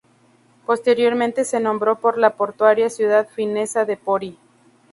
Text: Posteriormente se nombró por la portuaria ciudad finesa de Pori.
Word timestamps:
Posteriormente 0.65 1.45
se 1.45 1.59
nombró 1.59 1.99
por 1.99 2.17
la 2.17 2.31
portuaria 2.35 2.89
ciudad 2.89 3.27
finesa 3.29 3.85
de 3.85 3.97
Pori. 3.97 4.35